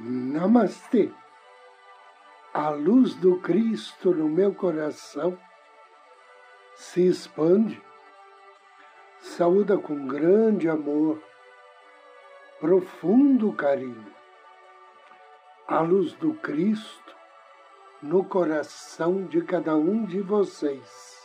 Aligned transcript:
Namastê. 0.00 1.10
A 2.54 2.68
luz 2.70 3.16
do 3.16 3.40
Cristo 3.40 4.14
no 4.14 4.28
meu 4.28 4.54
coração 4.54 5.36
se 6.76 7.04
expande, 7.04 7.82
saúda 9.18 9.76
com 9.76 10.06
grande 10.06 10.68
amor, 10.68 11.20
profundo 12.60 13.52
carinho. 13.52 14.14
A 15.66 15.80
luz 15.80 16.12
do 16.12 16.32
Cristo 16.34 17.16
no 18.00 18.24
coração 18.24 19.24
de 19.24 19.42
cada 19.42 19.74
um 19.74 20.04
de 20.04 20.20
vocês. 20.20 21.18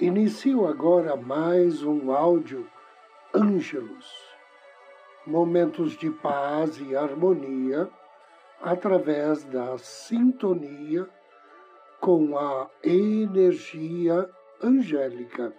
Inicio 0.00 0.66
agora 0.66 1.14
mais 1.14 1.84
um 1.84 2.10
áudio 2.10 2.68
Ângelos, 3.32 4.12
momentos 5.24 5.96
de 5.96 6.10
paz 6.10 6.80
e 6.80 6.96
harmonia 6.96 7.88
através 8.60 9.44
da 9.44 9.78
sintonia 9.78 11.08
com 12.00 12.36
a 12.36 12.68
energia 12.82 14.28
angélica. 14.60 15.54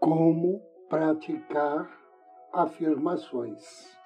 Como 0.00 0.60
praticar 0.88 1.88
afirmações? 2.52 4.03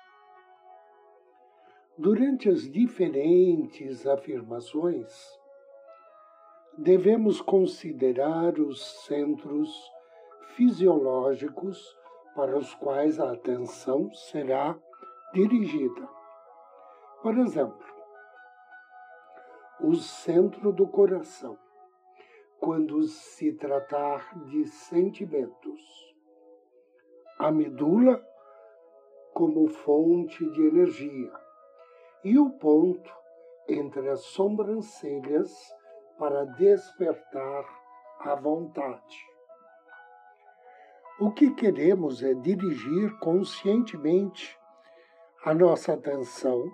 Durante 2.01 2.49
as 2.49 2.71
diferentes 2.71 4.07
afirmações, 4.07 5.37
devemos 6.77 7.41
considerar 7.41 8.57
os 8.61 9.05
centros 9.05 9.69
fisiológicos 10.55 11.99
para 12.37 12.57
os 12.57 12.73
quais 12.77 13.19
a 13.19 13.33
atenção 13.33 14.15
será 14.15 14.79
dirigida. 15.35 16.09
Por 17.21 17.37
exemplo, 17.37 17.85
o 19.81 19.97
centro 19.97 20.73
do 20.73 20.87
coração, 20.87 21.59
quando 22.61 23.03
se 23.09 23.53
tratar 23.55 24.39
de 24.45 24.67
sentimentos. 24.67 26.15
A 27.41 27.51
medula 27.51 28.25
como 29.35 29.67
fonte 29.67 30.49
de 30.53 30.63
energia 30.65 31.48
e 32.25 32.39
o 32.39 32.51
ponto 32.51 33.11
entre 33.69 34.09
as 34.09 34.21
sobrancelhas 34.27 35.53
para 36.19 36.45
despertar 36.45 37.65
a 38.21 38.35
vontade. 38.35 39.17
O 41.21 41.31
que 41.33 41.51
queremos 41.55 42.23
é 42.23 42.35
dirigir 42.35 43.19
conscientemente 43.19 44.59
a 45.45 45.53
nossa 45.55 45.95
atenção 45.95 46.65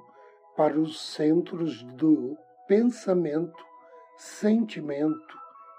para 0.57 0.79
os 0.79 1.01
centros 1.01 1.83
do 1.83 2.37
pensamento, 2.67 3.65
sentimento 4.17 5.39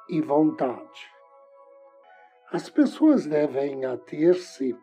e 0.09 0.22
vontade. 0.22 1.16
As 2.51 2.69
pessoas 2.69 3.25
devem 3.25 3.85
ater-se 3.85 4.78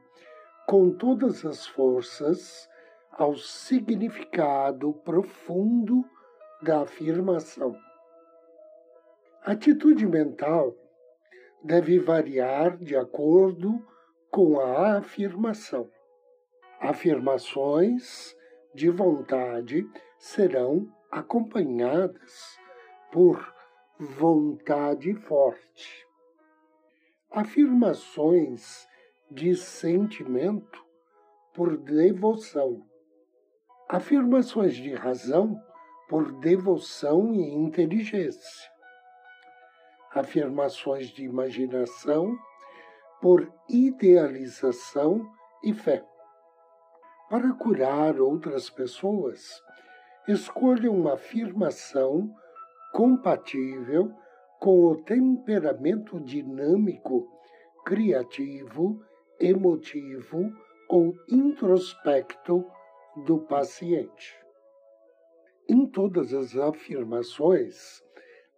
com 0.66 0.90
todas 0.96 1.44
as 1.44 1.66
forças 1.66 2.68
ao 3.12 3.36
significado 3.36 4.94
profundo 5.04 6.04
da 6.62 6.82
afirmação. 6.82 7.78
A 9.44 9.52
atitude 9.52 10.06
mental 10.06 10.74
deve 11.62 11.98
variar 11.98 12.78
de 12.78 12.96
acordo 12.96 13.84
com 14.30 14.58
a 14.58 14.98
afirmação. 14.98 15.90
Afirmações 16.80 18.36
de 18.74 18.88
vontade 18.88 19.86
serão 20.18 20.90
acompanhadas 21.10 22.58
por 23.12 23.54
vontade 23.98 25.14
forte. 25.14 26.06
Afirmações 27.30 28.88
de 29.30 29.54
sentimento 29.54 30.82
por 31.52 31.76
devoção 31.76 32.91
afirmações 33.92 34.74
de 34.74 34.94
razão 34.94 35.62
por 36.08 36.32
devoção 36.40 37.34
e 37.34 37.42
inteligência, 37.42 38.70
afirmações 40.14 41.08
de 41.08 41.24
imaginação 41.24 42.34
por 43.20 43.52
idealização 43.68 45.30
e 45.62 45.74
fé. 45.74 46.02
Para 47.28 47.52
curar 47.52 48.18
outras 48.18 48.70
pessoas, 48.70 49.62
escolha 50.26 50.90
uma 50.90 51.12
afirmação 51.12 52.34
compatível 52.94 54.10
com 54.58 54.86
o 54.86 55.02
temperamento 55.02 56.18
dinâmico, 56.18 57.28
criativo, 57.84 59.04
emotivo 59.38 60.50
ou 60.88 61.12
introspecto 61.28 62.64
do 63.16 63.38
paciente. 63.38 64.38
Em 65.68 65.86
todas 65.86 66.32
as 66.32 66.56
afirmações, 66.56 68.02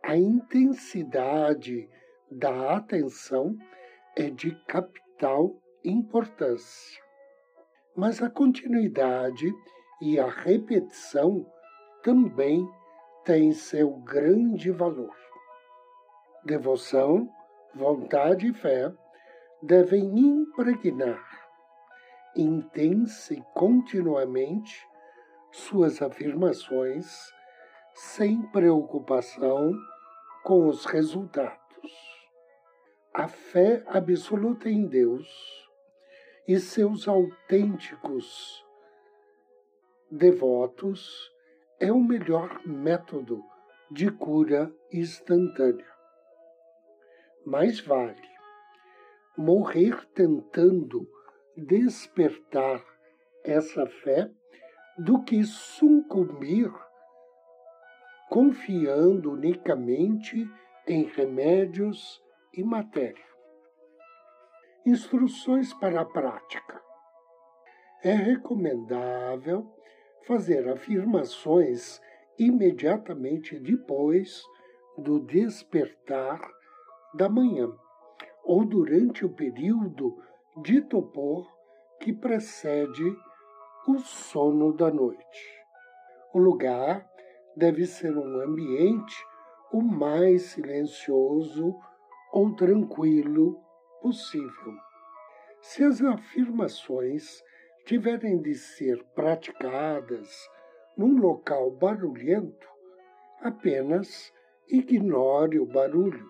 a 0.03 0.16
intensidade 0.16 1.88
da 2.31 2.76
atenção 2.76 3.56
é 4.16 4.31
de 4.31 4.54
capital 4.66 5.60
importância. 5.84 7.03
Mas 7.97 8.22
a 8.22 8.31
continuidade 8.31 9.53
e 10.00 10.19
a 10.19 10.28
repetição 10.28 11.47
também 12.03 12.69
têm 13.25 13.53
seu 13.53 13.91
grande 13.98 14.70
valor. 14.70 15.14
Devoção, 16.44 17.28
vontade 17.75 18.48
e 18.48 18.53
fé 18.53 18.93
devem 19.62 20.19
impregnar 20.19 21.34
intensa 22.37 23.34
e 23.34 23.43
continuamente 23.55 24.87
suas 25.53 26.03
afirmações 26.03 27.06
sem 27.95 28.43
preocupação 28.50 29.72
com 30.43 30.69
os 30.69 30.84
resultados. 30.84 31.61
A 33.12 33.28
fé 33.28 33.84
absoluta 33.87 34.69
em 34.69 34.87
Deus 34.87 35.28
e 36.47 36.59
seus 36.59 37.06
autênticos 37.06 38.65
devotos 40.11 41.33
é 41.78 41.93
o 41.93 42.00
melhor 42.00 42.61
método 42.67 43.43
de 43.91 44.11
cura 44.11 44.75
instantânea. 44.93 45.93
Mais 47.47 47.81
vale 47.81 48.34
morrer 49.37 50.06
tentando 50.15 51.08
despertar 51.56 52.85
essa 53.45 53.87
fé 53.87 54.31
do 54.99 55.23
que 55.23 55.43
sucumbir 55.45 56.71
confiando 58.35 59.33
unicamente 59.33 60.51
em 60.89 61.05
remédios 61.05 62.21
e 62.53 62.65
matéria. 62.65 63.25
Instruções 64.85 65.73
para 65.75 66.01
a 66.01 66.05
prática. 66.05 66.83
É 68.03 68.12
recomendável 68.12 69.73
fazer 70.27 70.69
afirmações 70.69 72.01
imediatamente 72.39 73.59
depois 73.59 74.43
do 74.99 75.21
despertar 75.21 76.41
da 77.15 77.29
manhã 77.29 77.73
ou 78.43 78.65
durante 78.65 79.25
o 79.25 79.31
período 79.31 80.21
de 80.56 80.81
topor 80.83 81.47
que 82.01 82.12
precede 82.12 83.05
o 83.89 83.99
sono 83.99 84.73
da 84.73 84.91
noite. 84.91 85.65
O 86.33 86.39
lugar 86.39 87.09
deve 87.56 87.87
ser 87.87 88.17
um 88.17 88.41
ambiente 88.41 89.17
o 89.73 89.83
mais 89.83 90.43
silencioso 90.43 91.75
ou 92.33 92.55
tranquilo 92.55 93.61
possível. 94.01 94.75
Se 95.61 95.83
as 95.83 96.01
afirmações 96.01 97.43
tiverem 97.85 98.41
de 98.41 98.55
ser 98.55 99.03
praticadas 99.15 100.49
num 100.97 101.19
local 101.19 101.71
barulhento, 101.73 102.69
apenas 103.41 104.33
ignore 104.69 105.59
o 105.59 105.67
barulho 105.67 106.29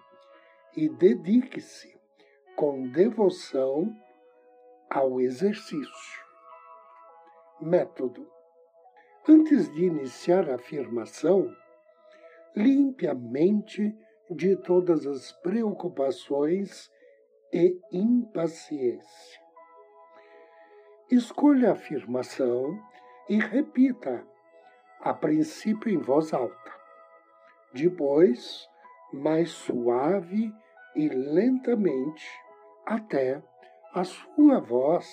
e 0.77 0.89
dedique-se 0.89 1.95
com 2.57 2.89
devoção 2.89 3.95
ao 4.95 5.21
exercício. 5.21 6.25
Método: 7.61 8.31
Antes 9.29 9.69
de 9.73 9.87
iniciar 9.87 10.49
a 10.49 10.55
afirmação, 10.55 11.53
limpe 12.55 13.09
a 13.09 13.15
mente 13.15 13.93
de 14.31 14.55
todas 14.55 15.05
as 15.05 15.33
preocupações 15.33 16.89
e 17.53 17.77
impaciência. 17.93 19.43
Escolha 21.11 21.71
a 21.71 21.73
afirmação 21.73 22.79
e 23.29 23.39
repita, 23.39 24.25
a 25.01 25.13
princípio 25.13 25.93
em 25.93 25.99
voz 25.99 26.33
alta. 26.33 26.73
Depois, 27.73 28.69
mais 29.13 29.51
suave 29.51 30.55
e 30.95 31.09
lentamente, 31.09 32.25
até 32.87 33.43
a 33.95 34.03
sua 34.03 34.59
voz 34.59 35.07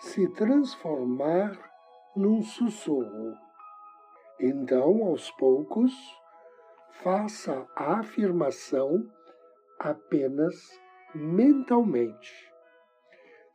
se 0.00 0.28
transformar 0.34 1.58
num 2.14 2.42
sussurro. 2.42 3.34
Então, 4.38 5.04
aos 5.04 5.30
poucos, 5.30 5.94
faça 7.02 7.66
a 7.74 8.00
afirmação 8.00 9.02
apenas 9.78 10.54
mentalmente, 11.14 12.52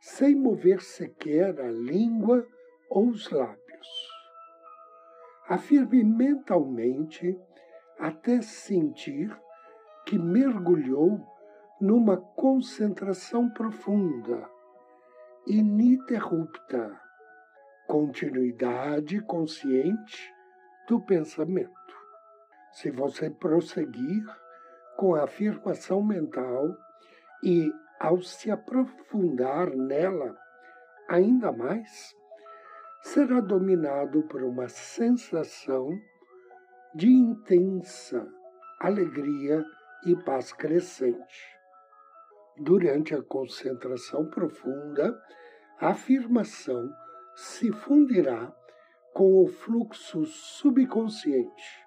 sem 0.00 0.34
mover 0.34 0.80
sequer 0.80 1.60
a 1.60 1.70
língua 1.70 2.44
ou 2.90 3.10
os 3.10 3.30
lábios. 3.30 3.88
Afirme 5.48 6.02
mentalmente 6.02 7.38
até 7.96 8.42
sentir 8.42 9.30
que 10.04 10.18
mergulhou 10.18 11.37
numa 11.80 12.16
concentração 12.16 13.48
profunda, 13.50 14.48
ininterrupta, 15.46 17.00
continuidade 17.86 19.20
consciente 19.22 20.32
do 20.88 21.00
pensamento. 21.00 21.72
Se 22.72 22.90
você 22.90 23.30
prosseguir 23.30 24.24
com 24.96 25.14
a 25.14 25.24
afirmação 25.24 26.02
mental, 26.02 26.76
e, 27.42 27.72
ao 28.00 28.20
se 28.22 28.50
aprofundar 28.50 29.74
nela 29.74 30.36
ainda 31.08 31.52
mais, 31.52 32.14
será 33.02 33.40
dominado 33.40 34.22
por 34.24 34.42
uma 34.42 34.68
sensação 34.68 35.90
de 36.94 37.08
intensa 37.08 38.26
alegria 38.80 39.64
e 40.04 40.16
paz 40.16 40.52
crescente. 40.52 41.57
Durante 42.60 43.14
a 43.14 43.22
concentração 43.22 44.26
profunda, 44.26 45.16
a 45.80 45.90
afirmação 45.90 46.92
se 47.36 47.70
fundirá 47.70 48.52
com 49.14 49.44
o 49.44 49.46
fluxo 49.46 50.24
subconsciente 50.26 51.86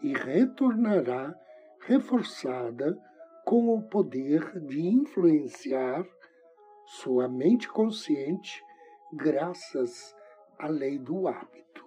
e 0.00 0.12
retornará 0.12 1.34
reforçada 1.80 2.96
com 3.44 3.74
o 3.74 3.82
poder 3.82 4.60
de 4.60 4.80
influenciar 4.86 6.06
sua 6.86 7.28
mente 7.28 7.68
consciente 7.68 8.62
graças 9.12 10.14
à 10.56 10.68
lei 10.68 10.98
do 10.98 11.26
hábito. 11.26 11.84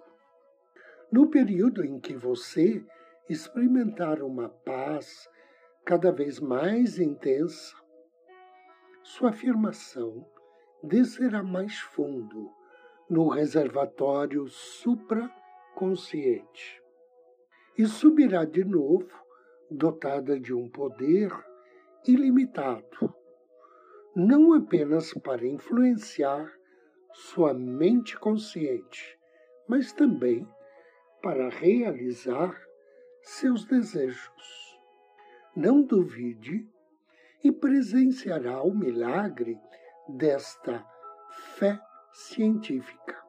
No 1.10 1.30
período 1.30 1.84
em 1.84 1.98
que 1.98 2.14
você 2.14 2.84
experimentar 3.28 4.22
uma 4.22 4.48
paz 4.48 5.28
cada 5.84 6.12
vez 6.12 6.38
mais 6.38 6.98
intensa, 6.98 7.74
sua 9.02 9.30
afirmação 9.30 10.24
descerá 10.82 11.42
mais 11.42 11.78
fundo 11.78 12.50
no 13.10 13.28
reservatório 13.28 14.46
supraconsciente 14.48 16.80
e 17.76 17.84
subirá 17.86 18.44
de 18.44 18.64
novo 18.64 19.10
dotada 19.70 20.38
de 20.38 20.54
um 20.54 20.68
poder 20.68 21.32
ilimitado, 22.06 23.12
não 24.14 24.52
apenas 24.52 25.12
para 25.14 25.46
influenciar 25.46 26.52
sua 27.12 27.52
mente 27.52 28.16
consciente, 28.18 29.18
mas 29.68 29.92
também 29.92 30.46
para 31.22 31.48
realizar 31.48 32.54
seus 33.22 33.64
desejos. 33.64 34.71
Não 35.54 35.82
duvide 35.82 36.66
e 37.44 37.52
presenciará 37.52 38.62
o 38.62 38.74
milagre 38.74 39.58
desta 40.08 40.84
fé 41.56 41.78
científica. 42.12 43.20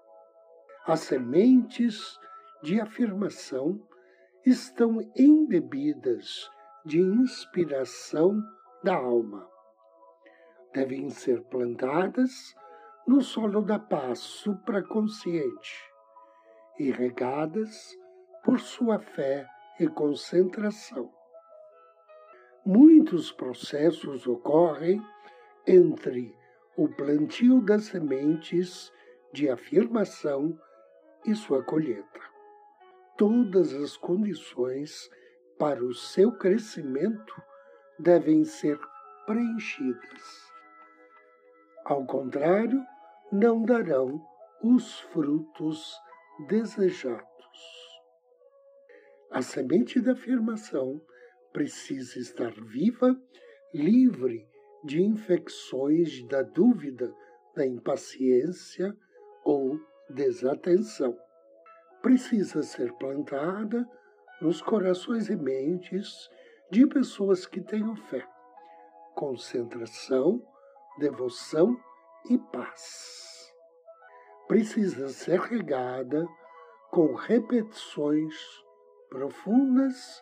As 0.86 1.02
sementes 1.02 2.18
de 2.62 2.80
afirmação 2.80 3.82
estão 4.46 5.00
embebidas 5.18 6.50
de 6.86 7.00
inspiração 7.00 8.42
da 8.84 8.96
alma. 8.96 9.46
Devem 10.74 11.10
ser 11.10 11.42
plantadas 11.44 12.56
no 13.06 13.22
solo 13.22 13.62
da 13.62 13.80
paz 13.80 14.20
supraconsciente 14.20 15.94
e 16.80 16.90
regadas 16.90 17.98
por 18.44 18.60
sua 18.60 19.00
fé 19.00 19.46
e 19.78 19.88
concentração. 19.88 21.12
Muitos 23.04 23.34
processos 23.34 24.26
ocorrem 24.26 25.06
entre 25.68 26.34
o 26.78 26.88
plantio 26.88 27.60
das 27.60 27.84
sementes 27.84 28.94
de 29.34 29.50
afirmação 29.50 30.58
e 31.26 31.36
sua 31.36 31.62
colheita. 31.62 32.22
Todas 33.18 33.74
as 33.74 33.98
condições 33.98 35.12
para 35.60 35.84
o 35.84 35.94
seu 35.94 36.32
crescimento 36.32 37.36
devem 38.00 38.46
ser 38.46 38.80
preenchidas. 39.26 40.54
Ao 41.84 42.06
contrário, 42.06 42.82
não 43.30 43.66
darão 43.66 44.26
os 44.64 45.02
frutos 45.12 45.94
desejados. 46.48 47.28
A 49.30 49.42
semente 49.42 50.00
da 50.00 50.14
afirmação 50.14 51.02
precisa 51.54 52.20
estar 52.20 52.52
viva, 52.52 53.16
livre 53.74 54.46
de 54.84 55.02
infecções 55.02 56.24
da 56.28 56.42
dúvida, 56.42 57.14
da 57.56 57.66
impaciência 57.66 58.94
ou 59.46 59.80
desatenção. 60.10 61.18
Precisa 62.02 62.64
ser 62.64 62.92
plantada 62.94 63.88
nos 64.42 64.62
corações 64.62 65.30
e 65.30 65.36
mentes 65.36 66.30
de 66.70 66.86
pessoas 66.88 67.46
que 67.46 67.62
tenham 67.62 67.96
fé, 67.96 68.28
concentração, 69.16 70.44
devoção 70.98 71.80
e 72.30 72.38
paz. 72.38 73.54
Precisa 74.48 75.08
ser 75.10 75.40
regada 75.40 76.28
com 76.92 77.14
repetições 77.14 78.36
profundas 79.10 80.22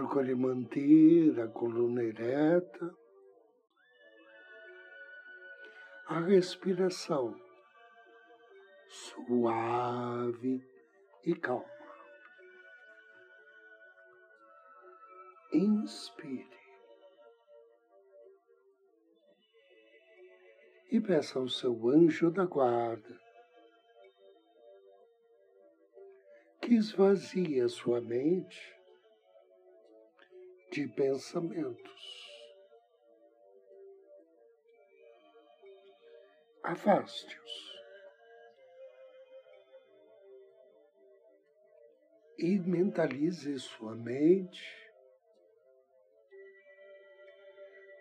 Procure 0.00 0.34
manter 0.34 1.38
a 1.38 1.46
coluna 1.46 2.02
ereta, 2.02 2.96
a 6.08 6.20
respiração 6.20 7.38
suave 8.88 10.66
e 11.22 11.34
calma. 11.34 11.68
Inspire. 15.52 16.48
E 20.90 20.98
peça 20.98 21.38
ao 21.38 21.46
seu 21.46 21.90
anjo 21.90 22.30
da 22.30 22.46
guarda 22.46 23.20
que 26.62 26.74
esvazie 26.76 27.60
a 27.60 27.68
sua 27.68 28.00
mente 28.00 28.79
de 30.70 30.86
pensamentos. 30.88 32.30
afaste-os. 36.70 37.70
E 42.38 42.58
mentalize 42.58 43.58
sua 43.58 43.94
mente 43.94 44.64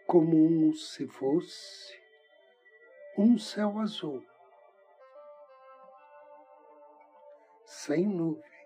como 0.08 0.74
se 0.74 1.08
fosse 1.08 2.00
um 3.18 3.38
céu 3.38 3.80
azul, 3.80 4.26
sem 7.66 8.08
nuvens, 8.08 8.59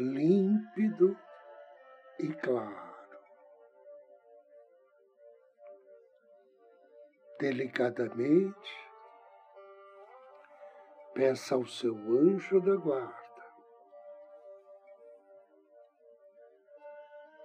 límpido 0.00 1.16
e 2.18 2.32
claro. 2.32 2.90
Delicadamente, 7.38 8.90
peça 11.14 11.54
ao 11.54 11.66
seu 11.66 11.94
anjo 11.94 12.60
da 12.60 12.76
guarda 12.76 13.20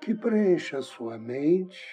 que 0.01 0.13
preencha 0.13 0.81
sua 0.83 1.17
mente 1.17 1.83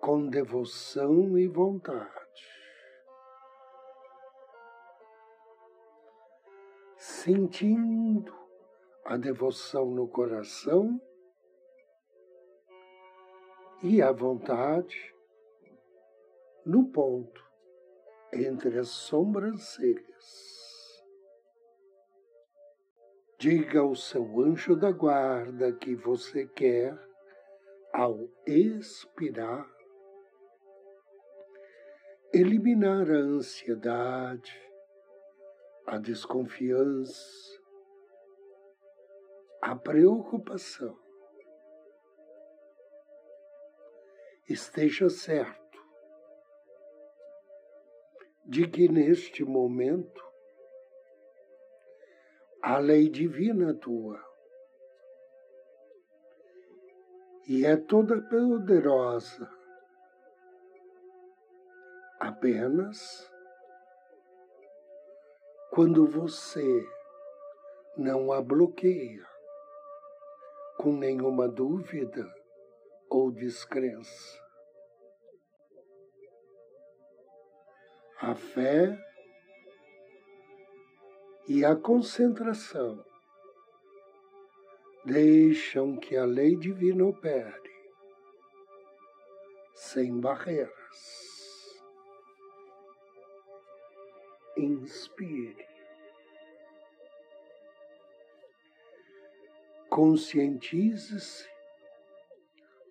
com 0.00 0.28
devoção 0.28 1.38
e 1.38 1.46
vontade. 1.46 2.15
Sentindo 7.26 8.32
a 9.04 9.16
devoção 9.16 9.86
no 9.86 10.06
coração 10.06 11.00
e 13.82 14.00
a 14.00 14.12
vontade 14.12 15.12
no 16.64 16.84
ponto 16.84 17.44
entre 18.32 18.78
as 18.78 18.90
sobrancelhas. 18.90 21.04
Diga 23.40 23.80
ao 23.80 23.96
seu 23.96 24.40
anjo 24.42 24.76
da 24.76 24.92
guarda 24.92 25.72
que 25.72 25.96
você 25.96 26.46
quer, 26.46 26.96
ao 27.92 28.28
expirar, 28.46 29.68
eliminar 32.32 33.10
a 33.10 33.16
ansiedade, 33.16 34.65
a 35.86 35.98
desconfiança, 35.98 37.60
a 39.62 39.76
preocupação. 39.76 40.98
Esteja 44.48 45.08
certo 45.08 45.80
de 48.44 48.68
que 48.68 48.88
neste 48.88 49.44
momento 49.44 50.24
a 52.62 52.78
lei 52.78 53.08
divina 53.08 53.72
tua. 53.74 54.24
E 57.48 57.64
é 57.64 57.76
toda 57.76 58.20
poderosa. 58.22 59.48
Apenas 62.18 63.35
quando 65.76 66.06
você 66.06 66.88
não 67.98 68.32
a 68.32 68.40
bloqueia 68.40 69.22
com 70.78 70.90
nenhuma 70.90 71.46
dúvida 71.46 72.26
ou 73.10 73.30
descrença. 73.30 74.42
A 78.18 78.34
fé 78.34 78.98
e 81.46 81.62
a 81.62 81.76
concentração 81.76 83.04
deixam 85.04 85.94
que 85.98 86.16
a 86.16 86.24
lei 86.24 86.56
divina 86.56 87.04
opere 87.04 87.70
sem 89.74 90.18
barreiras. 90.18 90.72
Inspire. 94.56 95.65
Conscientize-se 99.96 101.48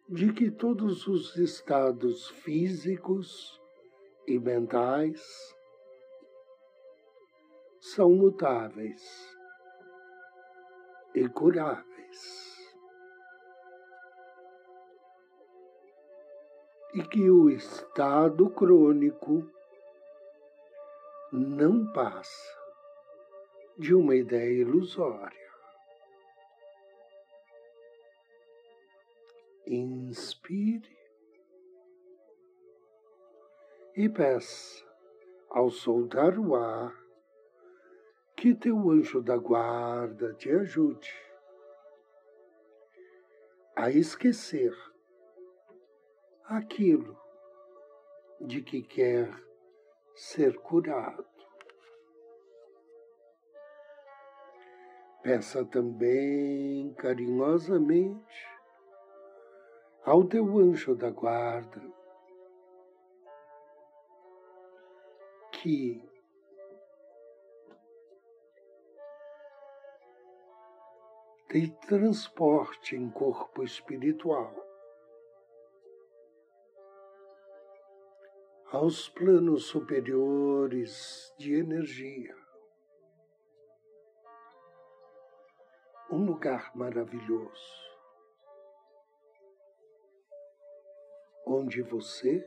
de 0.09 0.33
que 0.33 0.50
todos 0.50 1.05
os 1.05 1.38
estados 1.38 2.29
físicos 2.29 3.62
e 4.25 4.39
mentais 4.39 5.24
são 7.79 8.09
mutáveis 8.09 9.03
e 11.13 11.29
curáveis. 11.29 12.74
E 16.95 17.03
que 17.03 17.29
o 17.29 17.51
estado 17.51 18.50
crônico 18.50 19.47
não 21.31 21.85
passa 21.93 22.51
de 23.77 23.93
uma 23.93 24.15
ideia 24.15 24.62
ilusória. 24.62 25.44
Inspire 29.67 30.95
e 33.95 34.07
peça, 34.10 34.86
ao 35.50 35.72
soltar 35.72 36.38
o 36.38 36.55
ar, 36.55 36.93
que 38.36 38.53
teu 38.53 38.89
anjo 38.91 39.22
da 39.22 39.38
guarda 39.38 40.34
te 40.34 40.51
ajude 40.51 41.12
a 43.75 43.89
esquecer 43.89 44.74
aquilo 46.43 47.17
de 48.39 48.62
que 48.62 48.81
quer 48.84 49.34
ser 50.13 50.57
curado. 50.60 51.25
Peça 55.24 55.65
também 55.65 56.93
carinhosamente 56.93 58.54
ao 60.05 60.24
teu 60.24 60.57
anjo 60.59 60.95
da 60.95 61.09
guarda 61.09 61.81
que 65.51 66.01
e 71.55 71.69
transporte 71.88 72.97
em 72.97 73.09
corpo 73.09 73.63
espiritual 73.63 74.53
aos 78.71 79.07
planos 79.07 79.67
superiores 79.67 81.33
de 81.38 81.53
energia. 81.55 82.35
Um 86.12 86.25
lugar 86.25 86.75
maravilhoso, 86.75 87.85
onde 91.55 91.81
você 91.81 92.45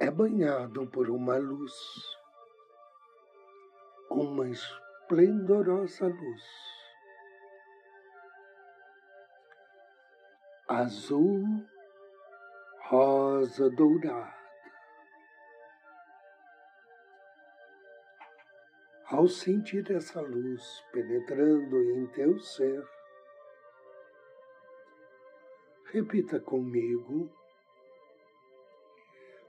é 0.00 0.10
banhado 0.10 0.86
por 0.88 1.10
uma 1.10 1.36
luz 1.36 1.72
uma 4.10 4.48
esplendorosa 4.48 6.06
luz. 6.06 6.42
Azul, 10.68 11.44
rosa 12.88 13.70
dourada. 13.70 14.40
Ao 19.06 19.26
sentir 19.26 19.90
essa 19.90 20.20
luz 20.20 20.84
penetrando 20.92 21.80
em 21.82 22.06
teu 22.08 22.38
ser, 22.38 22.84
repita 25.92 26.38
comigo 26.38 27.28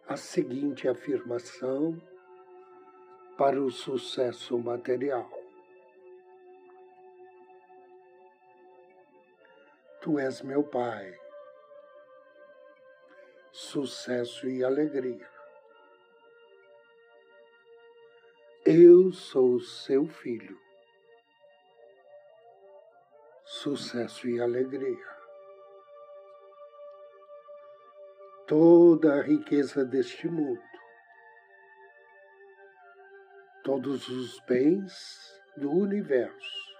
a 0.07 0.17
seguinte 0.17 0.87
afirmação 0.87 2.01
para 3.37 3.61
o 3.61 3.69
sucesso 3.69 4.57
material. 4.57 5.29
Tu 10.01 10.17
és 10.17 10.41
meu 10.41 10.63
Pai, 10.63 11.15
sucesso 13.51 14.49
e 14.49 14.63
alegria. 14.63 15.29
Eu 18.65 19.11
sou 19.11 19.59
seu 19.59 20.07
filho, 20.07 20.59
sucesso 23.45 24.27
e 24.27 24.41
alegria. 24.41 25.20
Toda 28.51 29.13
a 29.13 29.21
riqueza 29.21 29.85
deste 29.85 30.27
mundo, 30.27 30.61
todos 33.63 34.09
os 34.09 34.41
bens 34.41 35.41
do 35.55 35.71
universo 35.71 36.75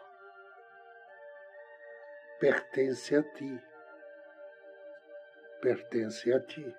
pertence 2.42 3.16
a 3.16 3.24
ti, 3.24 3.58
pertence 5.62 6.34
a 6.34 6.42
ti. 6.42 6.76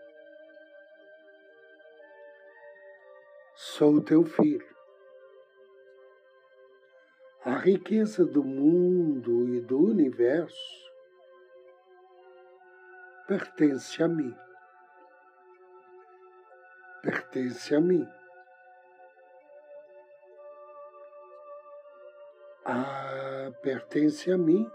Sou 3.55 3.99
teu 4.05 4.27
filho. 4.27 4.77
A 7.47 7.57
riqueza 7.57 8.27
do 8.27 8.45
mundo 8.45 9.49
e 9.57 9.61
do 9.63 9.87
universo 9.87 10.93
pertence 13.27 14.03
a 14.03 14.07
mim. 14.07 14.37
Pertence 17.03 17.75
a 17.75 17.81
mim. 17.81 18.09
Ah, 22.65 23.51
pertence 23.63 24.31
a 24.31 24.39
mim 24.39 24.71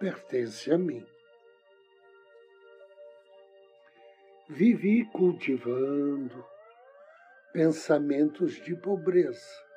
pertence 0.00 0.72
a 0.72 0.78
mim. 0.78 1.06
Vivi 4.48 5.04
cultivando 5.12 6.44
pensamentos 7.52 8.58
de 8.62 8.74
pobreza. 8.74 9.68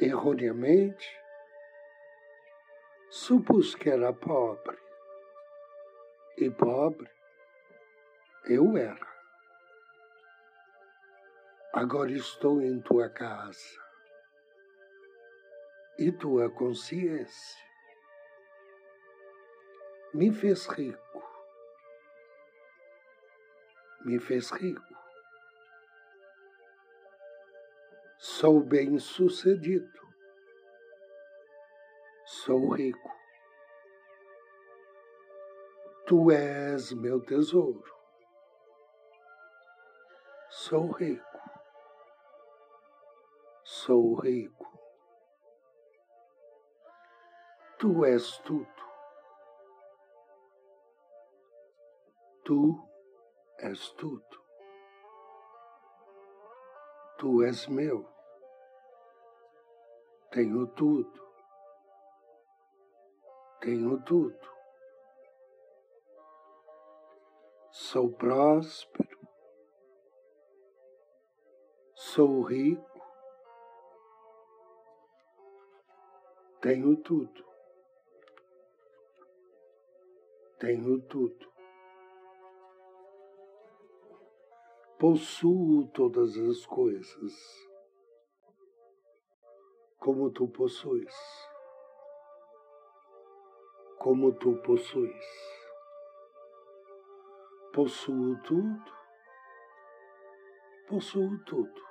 Erroneamente, 0.00 1.04
supus 3.10 3.74
que 3.74 3.90
era 3.90 4.12
pobre. 4.12 4.78
E 6.36 6.48
pobre 6.48 7.17
eu 8.48 8.76
era. 8.76 9.06
Agora 11.72 12.10
estou 12.10 12.60
em 12.60 12.80
tua 12.80 13.08
casa 13.08 13.78
e 15.98 16.10
tua 16.10 16.50
consciência 16.50 17.68
me 20.14 20.32
fez 20.32 20.66
rico, 20.66 21.22
me 24.04 24.18
fez 24.18 24.50
rico. 24.50 24.82
Sou 28.16 28.60
bem-sucedido, 28.60 30.00
sou 32.24 32.70
rico. 32.70 33.16
Tu 36.06 36.30
és 36.30 36.92
meu 36.92 37.20
tesouro, 37.20 37.97
sou 40.68 40.90
rico, 40.92 41.40
sou 43.64 44.14
rico. 44.16 44.66
Tu 47.78 48.04
és 48.04 48.38
tudo. 48.44 48.84
Tu 52.44 52.60
és 53.60 53.90
tudo. 53.92 54.42
Tu 57.18 57.42
és 57.44 57.66
meu. 57.68 58.04
Tenho 60.30 60.66
tudo. 60.66 61.28
Tenho 63.60 64.02
tudo. 64.02 64.56
Sou 67.70 68.12
próspero. 68.12 69.17
Sou 72.00 72.42
rico. 72.42 72.86
Tenho 76.60 76.96
tudo. 76.96 77.48
tenho 80.58 81.00
tudo. 81.02 81.48
Possuo 84.98 85.86
todas 85.94 86.36
as 86.36 86.66
coisas, 86.66 87.70
como 89.98 90.30
tu 90.30 90.48
possuis, 90.48 91.14
como 93.98 94.32
tu 94.34 94.56
possuis. 94.62 95.26
Possuo 97.72 98.36
tudo, 98.42 98.92
possuo 100.88 101.38
tudo. 101.46 101.87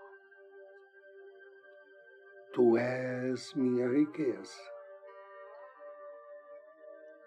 Tu 2.58 2.76
és 2.76 3.54
minha 3.54 3.88
riqueza. 3.88 4.60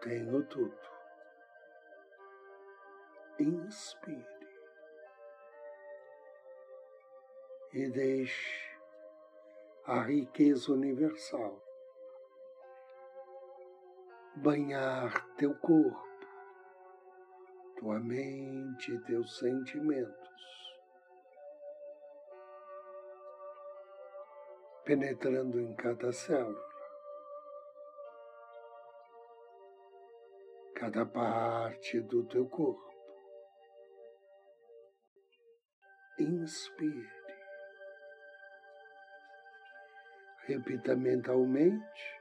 Tenho 0.02 0.42
tudo. 0.46 0.76
Inspire. 3.38 4.26
E 7.72 7.88
deixe 7.90 8.76
a 9.86 10.02
riqueza 10.02 10.72
universal 10.72 11.62
banhar 14.34 15.28
teu 15.36 15.54
corpo, 15.54 16.08
tua 17.78 18.00
mente 18.00 18.92
e 18.92 18.98
teus 19.04 19.38
sentimentos, 19.38 20.29
penetrando 24.90 25.60
em 25.60 25.72
cada 25.76 26.10
célula. 26.10 26.68
Cada 30.74 31.06
parte 31.06 32.00
do 32.00 32.26
teu 32.26 32.48
corpo. 32.48 32.90
inspire. 36.18 37.08
Repita 40.48 40.96
mentalmente: 40.96 42.20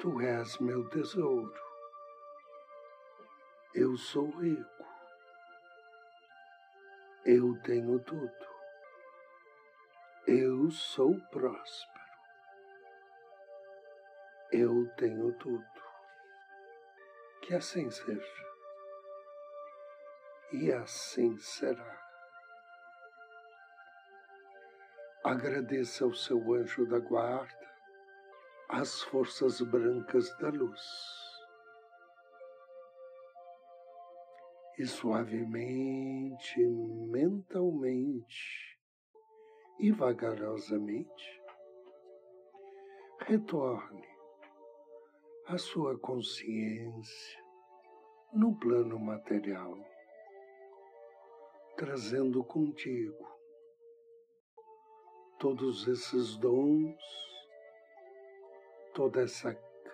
Tu 0.00 0.20
és 0.22 0.58
meu 0.58 0.88
tesouro. 0.88 1.54
Eu 3.72 3.96
sou 3.96 4.28
rico. 4.40 4.84
Eu 7.24 7.62
tenho 7.62 8.00
tudo. 8.00 8.53
Eu 10.26 10.70
sou 10.70 11.20
próspero. 11.30 12.04
Eu 14.50 14.88
tenho 14.96 15.32
tudo. 15.34 15.64
Que 17.42 17.54
assim 17.54 17.90
seja 17.90 18.44
e 20.54 20.72
assim 20.72 21.36
será. 21.36 22.00
Agradeça 25.24 26.04
ao 26.04 26.14
seu 26.14 26.54
anjo 26.54 26.86
da 26.86 27.00
guarda, 27.00 27.70
as 28.68 29.02
forças 29.02 29.60
brancas 29.60 30.34
da 30.38 30.48
luz. 30.48 30.80
E 34.78 34.86
suavemente, 34.86 36.60
mentalmente 37.10 38.73
e 39.78 39.90
vagarosamente, 39.90 41.42
retorne 43.20 44.08
à 45.46 45.58
sua 45.58 45.98
consciência 45.98 47.42
no 48.32 48.58
plano 48.58 48.98
material 48.98 49.76
trazendo 51.76 52.44
contigo 52.44 53.26
todos 55.38 55.88
esses 55.88 56.36
dons, 56.36 57.02
toda 58.94 59.22
essa 59.22 59.50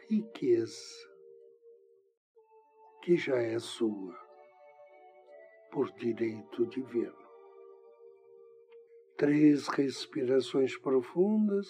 riqueza 0.08 1.10
que 3.02 3.16
já 3.16 3.36
é 3.36 3.58
sua 3.58 4.14
por 5.72 5.90
direito 5.92 6.66
divino. 6.66 7.29
Três 9.20 9.68
respirações 9.68 10.78
profundas 10.78 11.68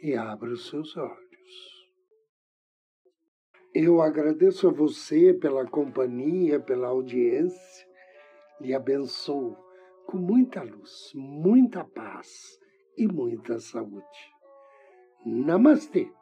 e 0.00 0.14
abra 0.14 0.52
os 0.52 0.68
seus 0.68 0.96
olhos. 0.96 1.90
Eu 3.74 4.00
agradeço 4.00 4.68
a 4.68 4.70
você 4.70 5.34
pela 5.34 5.66
companhia, 5.66 6.60
pela 6.60 6.86
audiência, 6.86 7.88
lhe 8.60 8.72
abençoo 8.72 9.56
com 10.06 10.18
muita 10.18 10.62
luz, 10.62 11.10
muita 11.16 11.84
paz 11.84 12.60
e 12.96 13.08
muita 13.08 13.58
saúde. 13.58 14.30
Namastê! 15.26 16.12